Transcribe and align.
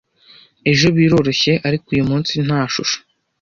Ejo 0.71 0.87
biroroshye, 0.95 1.53
ariko 1.67 1.85
uyumunsi 1.89 2.33
nta 2.45 2.61
shusho, 2.73 2.97